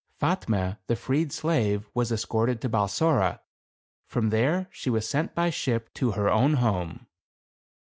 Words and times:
Fatme, 0.19 0.79
the 0.87 0.95
freed 0.95 1.31
slave, 1.31 1.87
was 1.93 2.11
escorted 2.11 2.59
to 2.61 2.67
Balsora. 2.69 3.39
From 4.07 4.31
there 4.31 4.67
she 4.71 4.89
was 4.89 5.07
sent 5.07 5.35
by 5.35 5.51
ship 5.51 5.93
to 5.93 6.13
her 6.13 6.27
own 6.27 6.55
home. 6.55 7.05